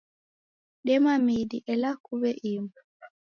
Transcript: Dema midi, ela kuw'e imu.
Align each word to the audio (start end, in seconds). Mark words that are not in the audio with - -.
Dema 0.85 1.13
midi, 1.25 1.57
ela 1.73 1.91
kuw'e 2.03 2.31
imu. 2.53 2.73